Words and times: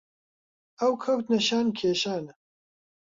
ئەو 0.79 0.93
کەوتنە 1.03 1.39
شان 1.47 1.67
کێشانە 1.77 2.33